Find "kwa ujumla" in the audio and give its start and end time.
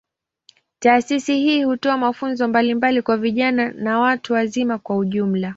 4.77-5.49